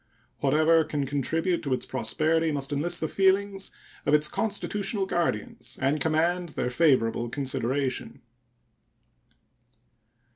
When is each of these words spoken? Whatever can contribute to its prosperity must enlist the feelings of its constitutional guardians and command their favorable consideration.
Whatever 0.39 0.83
can 0.83 1.05
contribute 1.05 1.61
to 1.61 1.75
its 1.75 1.85
prosperity 1.85 2.51
must 2.51 2.71
enlist 2.73 3.01
the 3.01 3.07
feelings 3.07 3.69
of 4.03 4.15
its 4.15 4.27
constitutional 4.27 5.05
guardians 5.05 5.77
and 5.79 6.01
command 6.01 6.49
their 6.57 6.71
favorable 6.71 7.29
consideration. 7.29 8.19